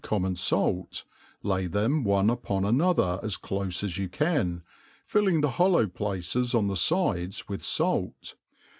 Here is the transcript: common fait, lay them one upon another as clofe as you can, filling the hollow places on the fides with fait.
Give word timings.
common 0.03 0.33
fait, 0.33 1.03
lay 1.43 1.67
them 1.67 2.03
one 2.03 2.27
upon 2.31 2.65
another 2.65 3.19
as 3.21 3.37
clofe 3.37 3.83
as 3.83 3.99
you 3.99 4.09
can, 4.09 4.63
filling 5.05 5.41
the 5.41 5.51
hollow 5.61 5.85
places 5.85 6.55
on 6.55 6.65
the 6.65 6.75
fides 6.75 7.47
with 7.47 7.63
fait. 7.63 8.33